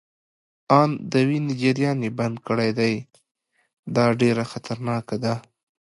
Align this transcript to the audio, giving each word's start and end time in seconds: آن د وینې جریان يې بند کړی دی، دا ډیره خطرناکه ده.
آن 0.81 0.89
د 1.11 1.13
وینې 1.27 1.53
جریان 1.61 1.97
يې 2.05 2.11
بند 2.19 2.35
کړی 2.47 2.69
دی، 2.79 2.93
دا 3.95 4.05
ډیره 4.19 4.43
خطرناکه 4.51 5.15
ده. 5.23 5.33